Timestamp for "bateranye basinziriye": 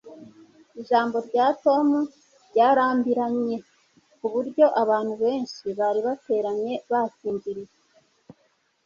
6.07-7.73